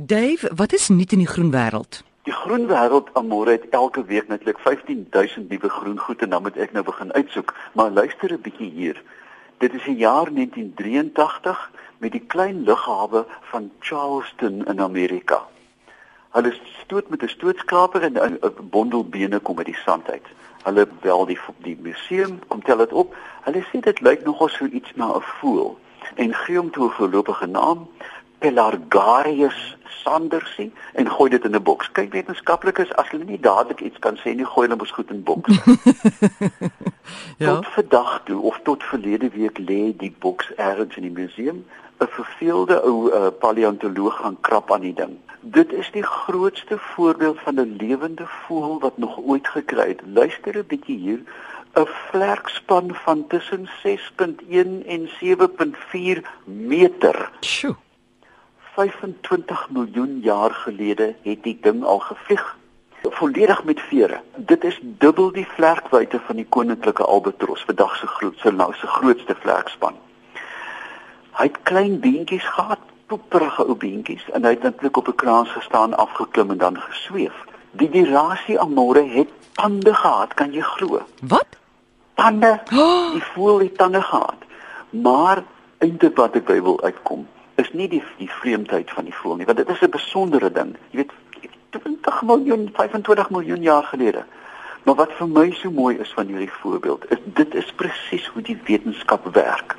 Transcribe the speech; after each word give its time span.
Dave, 0.00 0.50
wat 0.54 0.72
is 0.72 0.88
nuut 0.88 1.12
in 1.12 1.18
die 1.18 1.26
groen 1.26 1.50
wêreld? 1.50 2.04
Die 2.22 2.32
groen 2.32 2.68
wêreld 2.70 3.08
Amore 3.18 3.50
het 3.50 3.64
elke 3.74 4.04
week 4.04 4.28
netlik 4.28 4.58
15000 4.58 5.48
nuwe 5.48 5.68
groen 5.68 5.98
goed 5.98 6.22
en 6.22 6.30
dan 6.30 6.42
moet 6.42 6.56
ek 6.56 6.72
nou 6.72 6.84
begin 6.86 7.10
uitsoek. 7.12 7.54
Maar 7.72 7.90
luister 7.90 8.32
'n 8.32 8.40
bietjie 8.40 8.70
hier. 8.70 9.02
Dit 9.58 9.74
is 9.74 9.82
die 9.84 9.96
jaar 9.96 10.30
1983 10.32 11.70
met 11.98 12.12
die 12.12 12.22
klein 12.26 12.62
lughawe 12.62 13.24
van 13.50 13.70
Charleston 13.78 14.64
in 14.66 14.80
Amerika. 14.80 15.42
Hulle 16.30 16.54
stoot 16.82 17.08
met 17.08 17.22
'n 17.22 17.28
stootskraper 17.28 18.02
en 18.02 18.14
'n 18.14 18.68
bondel 18.70 19.04
bene 19.04 19.38
kom 19.38 19.58
uit 19.58 19.66
die 19.66 19.82
sand 19.84 20.10
uit. 20.10 20.26
Hulle 20.62 20.88
bel 21.00 21.26
die 21.26 21.38
die 21.56 21.78
museum, 21.80 22.38
kom 22.46 22.62
tel 22.62 22.76
dit 22.76 22.92
op. 22.92 23.16
Hulle 23.40 23.66
sê 23.66 23.80
dit 23.80 24.00
lyk 24.00 24.24
nogal 24.24 24.48
so 24.48 24.64
iets 24.64 24.92
na 24.94 25.10
'n 25.16 25.22
voël 25.40 25.78
en 26.14 26.34
gee 26.34 26.56
hom 26.56 26.70
toe 26.70 26.86
'n 26.86 26.96
voorlopige 26.98 27.46
naam, 27.46 27.88
Pelargarius 28.38 29.76
sandersie 30.02 30.72
en 30.92 31.10
gooi 31.10 31.30
dit 31.30 31.44
in 31.44 31.54
'n 31.54 31.62
boks. 31.62 31.90
Kyk 31.92 32.12
wetenskaplikes 32.12 32.94
as 32.94 33.10
hulle 33.10 33.24
nie 33.24 33.40
dadelik 33.40 33.80
iets 33.80 33.98
kan 33.98 34.16
sê 34.16 34.34
nie, 34.34 34.44
gooi 34.44 34.66
hulle 34.66 34.78
mos 34.78 34.90
goed 34.90 35.10
in 35.10 35.22
boks. 35.22 35.58
ja. 37.42 37.54
Tot 37.54 37.66
vandag 37.66 38.20
toe 38.24 38.40
of 38.40 38.60
tot 38.62 38.84
verlede 38.84 39.28
week 39.30 39.58
lê 39.58 39.96
die 39.96 40.14
boks 40.18 40.54
ergens 40.54 40.96
in 40.96 41.02
die 41.02 41.18
museum. 41.22 41.64
'n 41.98 42.06
Verveelde 42.06 42.82
ou 42.82 43.10
uh, 43.10 43.26
paleontoloog 43.38 44.16
gaan 44.16 44.36
krap 44.40 44.72
aan 44.72 44.86
die 44.86 44.94
ding. 44.94 45.16
Dit 45.40 45.72
is 45.72 45.90
die 45.90 46.02
grootste 46.02 46.78
voorbeeld 46.78 47.40
van 47.40 47.54
'n 47.54 47.76
lewende 47.78 48.26
voël 48.26 48.78
wat 48.80 48.98
nog 48.98 49.18
ooit 49.18 49.48
gekry 49.48 49.88
het. 49.88 50.02
Luister 50.14 50.58
'n 50.58 50.66
bietjie 50.66 50.98
hier. 50.98 51.20
'n 51.74 51.86
Vlerkspan 51.86 52.94
van 52.94 53.26
tussen 53.26 53.68
6.1 53.82 54.86
en 54.86 55.08
7.4 55.20 56.22
meter. 56.44 57.30
Sjoe. 57.40 57.76
25 58.78 59.70
miljoen 59.70 60.18
jaar 60.22 60.50
gelede 60.54 61.14
het 61.22 61.42
die 61.42 61.58
ding 61.60 61.84
al 61.84 61.98
gevlieg 61.98 62.56
volledig 63.02 63.64
met 63.64 63.80
vere. 63.80 64.20
Dit 64.36 64.64
is 64.64 64.78
dubbel 64.82 65.32
die 65.32 65.46
vlerkwyte 65.46 66.20
van 66.26 66.36
die 66.38 66.46
koninklike 66.48 67.02
albatros, 67.02 67.64
vandag 67.66 67.96
se 67.96 68.06
grootste 68.06 68.52
nou 68.52 68.68
se 68.74 68.86
grootste 68.86 69.34
vlerkspan. 69.40 69.96
Hy 71.38 71.46
het 71.48 71.58
klein 71.62 71.96
beentjies 72.00 72.46
gehad, 72.54 72.84
poeperige 73.10 73.64
ou 73.64 73.74
beentjies 73.74 74.26
en 74.30 74.46
hy 74.46 74.52
het 74.54 74.66
eintlik 74.68 75.00
op 75.00 75.10
'n 75.10 75.18
kraans 75.22 75.50
gestaan, 75.56 75.96
afgeklim 75.96 76.50
en 76.50 76.58
dan 76.58 76.78
gesweef. 76.80 77.34
Die 77.70 77.90
dirasie 77.90 78.60
amore 78.60 79.02
het 79.16 79.32
tande 79.52 79.94
gehad, 79.94 80.34
kan 80.34 80.52
jy 80.52 80.62
glo? 80.62 81.02
Wat? 81.22 81.58
Tande. 82.14 82.60
Die 83.14 83.26
voël 83.34 83.58
het 83.58 83.78
tande 83.78 84.02
gehad. 84.02 84.46
Maar 84.90 85.42
eintlik 85.78 86.16
wat 86.16 86.34
ek 86.34 86.44
by 86.44 86.62
wil 86.62 86.80
uitkom, 86.82 87.26
is 87.58 87.70
nie 87.72 87.88
die 87.88 88.02
die 88.18 88.30
vreemdheid 88.30 88.90
van 88.90 89.04
die 89.04 89.14
voël 89.14 89.36
nie, 89.36 89.46
want 89.46 89.58
dit 89.58 89.68
is 89.68 89.80
'n 89.80 89.90
besondere 89.90 90.52
ding. 90.52 90.76
Jy 90.90 90.96
weet 90.96 91.12
20 91.70 92.22
miljoen, 92.22 92.70
25 92.72 93.30
miljoen 93.30 93.62
jaar 93.62 93.82
gelede. 93.82 94.24
Maar 94.82 94.94
wat 94.94 95.12
vir 95.12 95.28
my 95.28 95.50
so 95.50 95.70
mooi 95.70 95.96
is 95.98 96.12
van 96.16 96.26
hierdie 96.26 96.52
voorbeeld, 96.52 97.10
is 97.10 97.18
dit 97.24 97.54
is 97.54 97.72
presies 97.72 98.26
hoe 98.26 98.42
die 98.42 98.58
wetenskap 98.64 99.26
werk. 99.34 99.76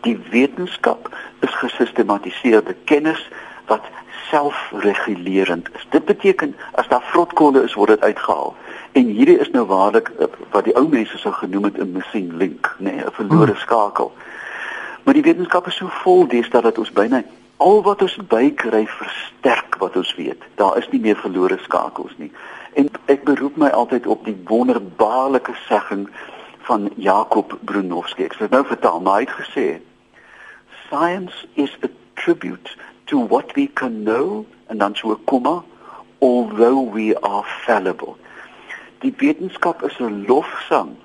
Die 0.00 0.18
wetenskap 0.30 1.08
is 1.40 1.54
gesistematiseerde 1.54 2.74
kennis 2.84 3.30
wat 3.66 3.84
selfregulerend 4.28 5.68
is. 5.74 5.86
Dit 5.90 6.04
beteken 6.04 6.56
as 6.72 6.88
daar 6.88 7.02
vrotkolle 7.02 7.62
is, 7.62 7.74
word 7.74 7.88
dit 7.88 8.00
uitgehaal. 8.00 8.54
En 8.92 9.04
hierdie 9.06 9.38
is 9.38 9.50
nou 9.50 9.64
waarlik 9.66 10.10
wat 10.50 10.64
die 10.64 10.76
ou 10.76 10.86
mense 10.88 11.18
sou 11.18 11.34
genoem 11.34 11.64
het 11.64 11.78
'n 11.78 11.92
missing 11.92 12.32
link, 12.32 12.74
nê, 12.78 12.92
nee, 12.92 13.04
'n 13.04 13.12
verlore 13.18 13.56
skakel. 13.56 14.12
Maar 15.02 15.14
die 15.14 15.22
wetenskap 15.22 15.66
is 15.66 15.76
so 15.76 15.90
vol 16.02 16.26
deesdae 16.26 16.62
dat 16.62 16.78
ons 16.78 16.92
byna 16.94 17.22
al 17.62 17.82
wat 17.86 18.02
ons 18.02 18.16
bykry 18.30 18.84
versterk 18.86 19.76
wat 19.78 19.96
ons 19.96 20.14
weet. 20.14 20.42
Daar 20.58 20.78
is 20.78 20.88
nie 20.90 21.00
meer 21.00 21.16
verlore 21.16 21.58
skakels 21.62 22.14
nie. 22.18 22.30
En 22.74 22.88
ek 23.12 23.24
beroep 23.24 23.56
my 23.56 23.68
altyd 23.68 24.06
op 24.06 24.24
die 24.24 24.36
wonderbaarlike 24.48 25.54
segging 25.66 26.08
van 26.66 26.90
Jakob 26.96 27.58
Brunowski. 27.66 28.26
Ek 28.26 28.38
sê 28.38 28.48
nou 28.50 28.62
vertel, 28.66 29.00
maar 29.02 29.20
hy 29.20 29.26
het 29.26 29.36
gesê 29.42 29.66
science 30.86 31.46
is 31.54 31.72
a 31.82 31.90
tribute 32.20 32.76
to 33.10 33.26
what 33.26 33.54
we 33.58 33.66
can 33.74 34.02
know 34.04 34.44
and 34.68 34.80
dan 34.80 34.94
so 34.94 35.12
'n 35.12 35.24
komma 35.24 35.62
although 36.20 36.80
we 36.92 37.16
are 37.20 37.44
fallible. 37.64 38.16
Die 39.00 39.14
wetenskap 39.16 39.82
is 39.82 39.98
'n 39.98 40.24
lofsang 40.26 40.96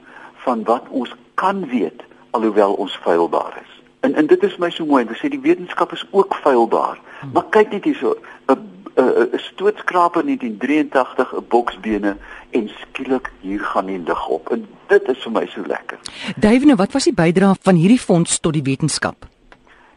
van 0.46 0.64
wat 0.64 0.86
ons 0.90 1.16
kan 1.34 1.68
weet 1.70 2.04
alhoewel 2.32 2.74
ons 2.74 2.96
feilbaar 2.96 3.58
is. 3.62 3.77
En 4.00 4.16
en 4.16 4.28
dit 4.28 4.44
is 4.44 4.58
my 4.58 4.70
so 4.70 4.86
mooi, 4.86 5.04
hulle 5.06 5.18
sê 5.18 5.30
die 5.30 5.42
wetenskap 5.42 5.92
is 5.92 6.06
ook 6.12 6.36
feilbaar. 6.44 7.00
Hmm. 7.20 7.32
Maar 7.34 7.48
kyk 7.50 7.72
net 7.72 7.84
hierso, 7.84 8.18
'n 8.48 8.78
'n 8.98 9.38
stootskraper 9.38 10.22
in 10.22 10.26
1983, 10.26 11.34
'n 11.36 11.46
boksbene 11.48 12.18
en 12.50 12.70
skielik 12.70 13.32
hier 13.42 13.60
gaan 13.60 13.86
die 13.86 14.00
lig 14.00 14.28
op. 14.28 14.50
En 14.50 14.68
dit 14.88 15.08
is 15.08 15.18
vir 15.18 15.32
my 15.32 15.46
so 15.46 15.62
lekker. 15.66 15.98
Duivene, 16.36 16.76
wat 16.76 16.92
was 16.92 17.04
die 17.04 17.14
bydrae 17.14 17.56
van 17.62 17.76
hierdie 17.76 18.00
fonds 18.00 18.40
tot 18.40 18.54
die 18.54 18.64
wetenskap? 18.64 19.28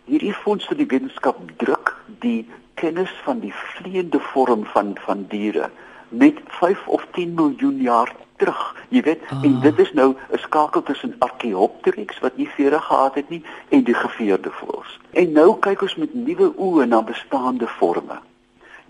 Hierdie 0.04 0.34
fonds 0.34 0.66
tot 0.66 0.76
die 0.76 0.86
wetenskap 0.86 1.36
druk 1.56 1.96
die 2.18 2.48
kennis 2.74 3.12
van 3.24 3.40
die 3.40 3.54
vleiende 3.54 4.20
vorm 4.20 4.64
van 4.64 4.96
van 5.04 5.26
diere 5.28 5.70
met 6.08 6.34
5 6.46 6.86
of 6.86 7.06
10 7.12 7.34
miljoen 7.34 7.80
jaar 7.80 8.12
terug. 8.36 8.76
Jy 8.90 9.02
weet, 9.06 9.20
oh. 9.30 9.44
en 9.46 9.60
dit 9.62 9.78
is 9.78 9.92
nou 9.92 10.14
'n 10.32 10.38
skakel 10.38 10.82
tussen 10.82 11.14
Archaeopteryx 11.18 12.18
wat 12.18 12.36
nie 12.36 12.48
vere 12.48 12.80
gehad 12.80 13.14
het 13.14 13.28
nie 13.28 13.44
en 13.68 13.84
die 13.84 13.94
geveerde 13.94 14.50
voëls. 14.50 14.98
En 15.10 15.32
nou 15.32 15.58
kyk 15.58 15.82
ons 15.82 15.94
met 15.96 16.14
nuwe 16.14 16.52
oë 16.56 16.86
na 16.86 17.02
bestaande 17.02 17.66
forme. 17.66 18.18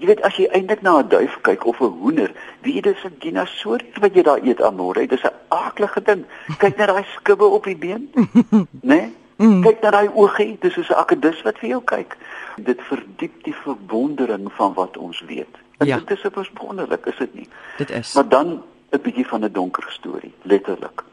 Jy 0.00 0.06
weet 0.06 0.22
as 0.24 0.36
jy 0.36 0.46
eintlik 0.48 0.80
na 0.82 0.98
'n 0.98 1.08
duif 1.08 1.38
kyk 1.40 1.66
of 1.66 1.80
'n 1.80 1.92
hoender, 2.00 2.32
wie 2.60 2.80
dit 2.80 2.96
is 2.96 3.04
'n 3.04 3.16
dinosour 3.18 3.80
wat 4.00 4.14
jy 4.14 4.22
daar 4.22 4.40
eet 4.42 4.62
aan 4.62 4.76
môre, 4.76 5.06
dit 5.06 5.12
is 5.12 5.24
'n 5.24 5.36
aardige 5.48 6.02
ding. 6.02 6.24
Kyk 6.58 6.76
net 6.76 6.88
daai 6.88 7.04
skubbe 7.16 7.44
op 7.44 7.64
die 7.64 7.76
been. 7.76 8.10
Né? 8.16 8.68
Nee? 8.80 9.14
Mm. 9.36 9.62
Kyk 9.62 9.80
na 9.82 9.90
daai 9.90 10.08
oogie, 10.14 10.56
dis 10.60 10.72
soos 10.72 10.88
'n 10.88 11.00
akedus 11.00 11.42
wat 11.42 11.58
vir 11.58 11.68
jou 11.68 11.82
kyk. 11.84 12.16
Dit 12.56 12.80
verdiep 12.82 13.44
die 13.44 13.54
verwondering 13.54 14.52
van 14.52 14.74
wat 14.74 14.96
ons 14.96 15.20
weet. 15.26 15.56
Ja. 15.78 15.98
Dit 15.98 16.10
is 16.10 16.50
wonderlik, 16.54 17.06
is 17.06 17.16
dit 17.16 17.34
nie? 17.34 17.48
Dit 17.76 17.90
is. 17.90 18.14
Maar 18.14 18.28
dan 18.28 18.62
'n 18.90 19.00
bietjie 19.00 19.26
van 19.26 19.44
'n 19.44 19.52
donker 19.52 19.86
storie, 19.88 20.34
letterlik. 20.42 21.04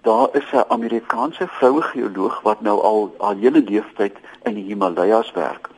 Daar 0.00 0.28
is 0.32 0.52
'n 0.52 0.64
Amerikaanse 0.68 1.46
vroue 1.48 1.82
geoloog 1.82 2.40
wat 2.40 2.60
nou 2.60 2.82
al 2.82 3.14
haar 3.18 3.36
hele 3.36 3.62
lewenstyd 3.62 4.16
in 4.42 4.54
die 4.54 4.64
Himalajas 4.64 5.32
werk 5.32 5.68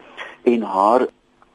en 0.42 0.62
haar 0.62 1.06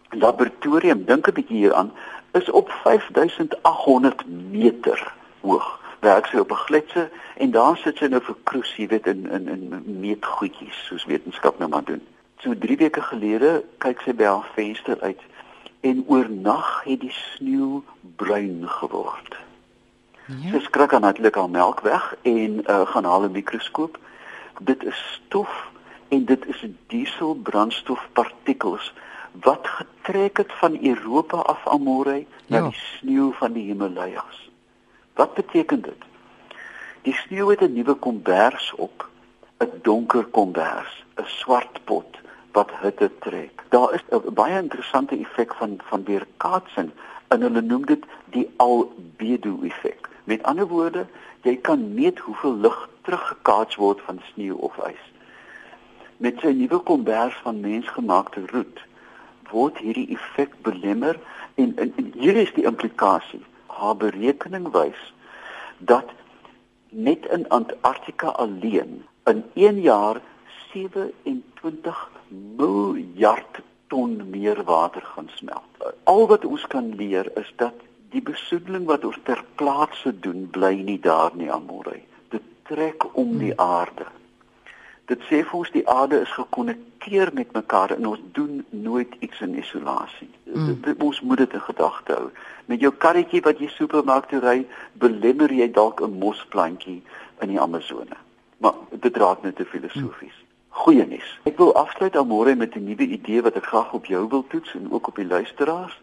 laboratorium, 0.10 1.06
dink 1.06 1.28
'n 1.28 1.34
bietjie 1.34 1.58
hieraan, 1.58 1.92
is 2.32 2.52
op 2.52 2.70
5800 2.70 4.24
meter 4.52 5.14
hoog. 5.42 5.80
Werk 6.00 6.26
sy 6.26 6.38
op 6.38 6.52
'n 6.52 6.66
gletse 6.66 7.10
en 7.38 7.52
daar 7.52 7.78
sit 7.78 7.98
sy 7.98 8.06
nou 8.06 8.22
vir 8.22 8.36
kroes, 8.44 8.76
jy 8.76 8.88
weet, 8.88 9.08
in 9.08 9.30
in 9.30 9.48
in 9.48 9.84
meetgoedjies 10.00 10.86
soos 10.86 11.06
wetenskap 11.06 11.60
nou 11.60 11.70
maar 11.70 11.84
doen. 11.84 12.02
So 12.38 12.58
3 12.58 12.78
weke 12.78 13.02
gelede 13.02 13.64
kyk 13.78 14.02
sy 14.02 14.14
by 14.14 14.24
haar 14.24 14.50
venster 14.54 15.02
uit 15.02 15.22
en 15.80 16.04
oornag 16.08 16.84
het 16.84 17.00
die 17.00 17.12
sneeu 17.12 17.82
bruin 18.16 18.70
geword. 18.70 19.36
Ja. 20.26 20.52
Sy 20.52 20.60
skrik 20.60 20.90
dan 20.90 21.02
natuurlik 21.02 21.36
al 21.36 21.50
melk 21.50 21.80
weg 21.80 22.16
en 22.22 22.70
uh, 22.70 22.88
gaan 22.88 23.04
haal 23.04 23.24
'n 23.24 23.32
mikroskoop. 23.32 24.00
Dit 24.60 24.84
is 24.84 25.22
stof 25.26 25.72
en 26.08 26.26
dit 26.26 26.46
is 26.46 26.66
dieselbrandstofpartikels 26.88 28.94
wat 29.42 29.68
getrek 29.68 30.38
het 30.38 30.54
van 30.54 30.86
Europa 30.86 31.38
af 31.38 31.68
Amore 31.68 32.26
na 32.48 32.58
ja. 32.58 32.64
die 32.64 32.78
sneeu 32.78 33.32
van 33.32 33.54
die 33.54 33.64
Himalajas. 33.64 34.52
Wat 35.14 35.34
beteken 35.34 35.82
dit? 35.82 36.04
Die 37.02 37.14
sneeu 37.14 37.50
het 37.50 37.62
'n 37.62 37.74
nuwe 37.74 37.94
kombers 37.94 38.74
op, 38.76 39.10
'n 39.58 39.70
donker 39.82 40.26
kombers, 40.26 41.06
'n 41.16 41.26
swart 41.26 41.80
pot 41.84 42.18
wat 42.52 42.72
hitte 42.82 43.12
trek. 43.20 43.64
Daar 43.70 43.94
is 43.94 44.04
'n 44.10 44.34
baie 44.34 44.62
interessante 44.62 45.18
effek 45.18 45.54
van 45.54 45.80
van 45.84 46.04
weerkaatsing 46.04 46.92
en 47.28 47.42
hulle 47.42 47.62
noem 47.62 47.86
dit 47.86 48.06
die 48.26 48.54
albedo 48.58 49.60
effek. 49.62 50.03
Met 50.24 50.44
ander 50.44 50.68
woorde, 50.68 51.06
jy 51.42 51.58
kan 51.62 51.94
meet 51.94 52.20
hoeveel 52.20 52.56
lig 52.66 52.90
teruggekaats 53.02 53.76
word 53.76 54.02
van 54.02 54.22
sneeu 54.32 54.56
of 54.56 54.78
ys. 54.88 55.04
Met 56.18 56.40
sy 56.40 56.54
nuwe 56.56 56.80
kombers 56.88 57.36
van 57.44 57.60
mensgemaakte 57.60 58.46
roet 58.52 58.80
word 59.54 59.78
hierdie 59.84 60.08
effek 60.16 60.56
belemmer 60.66 61.20
en, 61.56 61.76
en, 61.78 61.92
en 62.00 62.12
hier 62.18 62.40
is 62.42 62.54
die 62.56 62.66
implikasie. 62.66 63.44
Haar 63.68 63.98
berekening 64.00 64.70
wys 64.74 65.02
dat 65.78 66.10
net 66.90 67.26
in 67.36 67.46
Antarktika 67.50 68.34
alleen 68.42 69.04
in 69.30 69.44
1 69.54 69.82
jaar 69.82 70.22
27 70.72 72.10
miljard 72.58 73.62
ton 73.88 74.30
meer 74.30 74.64
water 74.64 75.02
gaan 75.02 75.30
smelt. 75.36 75.94
Al 76.04 76.28
wat 76.28 76.46
ons 76.46 76.68
kan 76.68 76.96
leer 76.96 77.30
is 77.38 77.54
dat 77.56 77.74
die 78.14 78.22
besoedeling 78.22 78.86
wat 78.90 79.06
ons 79.06 79.20
ter 79.28 79.44
plaatse 79.60 80.14
doen 80.26 80.48
bly 80.58 80.76
nie 80.90 81.00
daar 81.00 81.36
nie 81.36 81.52
amore 81.52 82.00
dit 82.36 82.52
trek 82.70 83.10
om 83.18 83.38
die 83.38 83.54
hmm. 83.54 83.66
aarde 83.78 84.10
Dit 85.12 85.24
sê 85.28 85.42
vir 85.44 85.58
ons 85.60 85.72
die 85.74 85.84
aarde 85.92 86.22
is 86.24 86.32
gekonnekteer 86.32 87.34
met 87.36 87.52
mekaar 87.52 87.92
en 87.92 88.06
ons 88.08 88.22
doen 88.38 88.62
nooit 88.70 89.16
iets 89.20 89.42
in 89.44 89.58
isolasie. 89.60 90.30
Mm. 90.48 90.78
Ons 91.04 91.20
moet 91.22 91.42
dit 91.44 91.56
in 91.58 91.64
gedagte 91.66 92.16
hou. 92.16 92.30
Met 92.72 92.80
jou 92.80 92.92
karretjie 93.06 93.42
wat 93.44 93.60
jy 93.60 93.68
supermark 93.74 94.30
toe 94.32 94.40
ry, 94.40 94.62
belemmer 95.04 95.52
jy 95.52 95.68
dalk 95.76 96.00
'n 96.00 96.20
mosplantjie 96.24 97.02
in 97.44 97.52
die 97.52 97.60
Amazone. 97.60 98.16
Maar 98.64 98.80
dit 98.90 99.18
raak 99.18 99.44
net 99.44 99.56
te 99.56 99.66
filosofies. 99.66 100.40
Goeie 100.70 101.06
nuus. 101.06 101.40
Ek 101.44 101.58
wil 101.58 101.76
afsluit 101.76 102.16
aan 102.16 102.28
môre 102.28 102.56
met 102.56 102.76
'n 102.76 102.86
nuwe 102.88 103.04
idee 103.04 103.42
wat 103.42 103.56
ek 103.56 103.66
graag 103.66 103.94
op 103.94 104.06
jou 104.06 104.28
wil 104.30 104.48
toets 104.48 104.74
en 104.74 104.92
ook 104.92 105.08
op 105.08 105.16
die 105.16 105.28
luisteraars. 105.28 106.00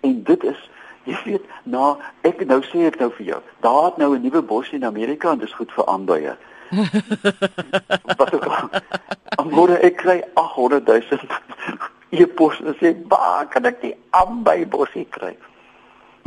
En 0.00 0.22
dit 0.22 0.44
is 0.44 0.70
Jy 1.08 1.16
weet, 1.24 1.44
nou 1.64 1.96
ek 2.28 2.44
nou 2.48 2.60
sê 2.68 2.84
ek 2.88 2.98
nou 3.00 3.08
vir 3.16 3.26
jou, 3.30 3.40
daar 3.64 3.84
het 3.88 3.96
nou 3.96 4.14
'n 4.14 4.22
nuwe 4.22 4.42
bos 4.42 4.70
in 4.76 4.84
Amerika 4.84 5.32
en 5.32 5.38
dit 5.38 5.48
is 5.48 5.54
goed 5.54 5.72
vir 5.72 5.86
aanbye. 5.86 6.36
Wat 8.18 8.34
ook 8.34 8.44
al. 8.44 8.68
Môre 9.48 9.78
ek 9.80 9.96
kry 10.02 10.20
800 10.34 10.84
000 10.86 11.20
e-pos 12.10 12.60
en 12.60 12.76
sê, 12.76 12.96
"Waar 13.08 13.46
kan 13.46 13.64
ek 13.64 13.80
die 13.80 13.94
aanbye 14.10 14.66
bosie 14.66 15.06
kry?" 15.10 15.36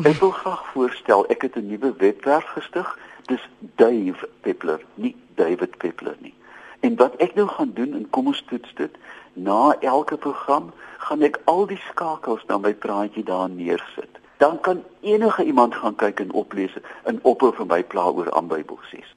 Ek 0.02 0.18
wil 0.18 0.32
graag 0.32 0.66
voorstel, 0.74 1.26
ek 1.30 1.42
het 1.42 1.56
'n 1.56 1.68
nuwe 1.68 1.94
webwerf 1.98 2.46
gestig. 2.58 2.98
Dis 3.26 3.50
Dave 3.76 4.30
Peppler, 4.42 4.82
nie 4.96 5.16
David 5.36 5.78
Peppler 5.78 6.16
nie. 6.20 6.34
En 6.80 6.96
wat 6.96 7.16
ek 7.16 7.36
nou 7.36 7.48
gaan 7.48 7.72
doen 7.74 7.94
en 7.94 8.10
kom 8.10 8.28
ons 8.28 8.44
toets 8.50 8.74
dit, 8.76 8.98
na 9.34 9.76
elke 9.80 10.18
program 10.18 10.74
gaan 10.98 11.22
ek 11.22 11.40
al 11.46 11.68
die 11.68 11.82
skakels 11.90 12.46
na 12.48 12.58
my 12.58 12.74
praatjie 12.74 13.24
daar 13.24 13.50
neersit. 13.50 14.21
Dan 14.42 14.60
kan 14.66 14.84
enige 15.02 15.44
iemand 15.44 15.76
gaan 15.76 15.96
kyk 15.96 16.20
en 16.20 16.32
oplees 16.34 16.74
en 17.06 17.20
ophou 17.22 17.52
vir 17.54 17.68
my 17.70 17.84
pla 17.84 18.08
oor 18.10 18.32
aanbybossies. 18.34 19.10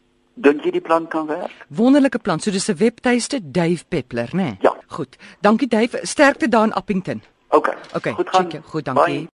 Dink 0.44 0.66
jy 0.66 0.72
die 0.74 0.82
plan 0.84 1.06
kan 1.08 1.30
werk? 1.30 1.54
Wonderlike 1.72 2.18
plan. 2.18 2.40
So 2.40 2.50
dis 2.50 2.68
'n 2.68 2.76
webtuiste 2.76 3.40
Dave 3.40 3.84
Peppler, 3.88 4.28
né? 4.32 4.42
Nee? 4.42 4.56
Ja. 4.60 4.74
Goed. 4.86 5.16
Dankie 5.40 5.68
Dave. 5.68 6.00
Sterkte 6.02 6.48
daar 6.48 6.64
in 6.64 6.72
Appington. 6.72 7.22
OK. 7.48 7.68
OK. 7.94 8.06
Goed 8.08 8.28
gaan. 8.28 8.50
Goed, 8.64 8.84
dankie. 8.84 9.04
Bye. 9.04 9.28